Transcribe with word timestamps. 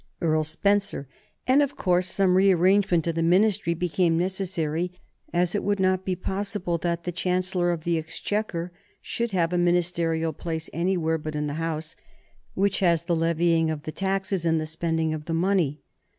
Earl 0.19 0.43
Spencer, 0.43 1.07
and 1.45 1.61
of 1.61 1.75
course 1.75 2.07
some 2.07 2.35
rearrangement 2.35 3.05
of 3.05 3.13
the 3.13 3.21
Ministry 3.21 3.75
became 3.75 4.17
necessary, 4.17 4.99
as 5.31 5.53
it 5.53 5.63
would 5.63 5.79
not 5.79 6.05
be 6.05 6.15
possible 6.15 6.79
that 6.79 7.03
the 7.03 7.11
Chancellor 7.11 7.69
of 7.69 7.83
the 7.83 7.99
Exchequer 7.99 8.71
should 8.99 9.29
have 9.29 9.53
a 9.53 9.59
ministerial 9.59 10.33
place 10.33 10.71
anywhere 10.73 11.19
but 11.19 11.35
in 11.35 11.45
the 11.45 11.53
House 11.53 11.95
which 12.55 12.79
has 12.79 13.03
the 13.03 13.15
levying 13.15 13.69
of 13.69 13.83
the 13.83 13.91
taxes 13.91 14.43
and 14.43 14.59
the 14.59 14.65
spending 14.65 15.13
of 15.13 15.25
the 15.25 15.35
money. 15.35 15.83